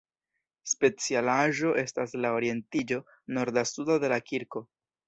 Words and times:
Specialaĵo 0.71 1.75
estas 1.83 2.17
la 2.25 2.33
orientiĝo 2.39 3.01
norda-suda 3.39 4.05
de 4.07 4.15
la 4.17 4.25
kirko. 4.33 4.69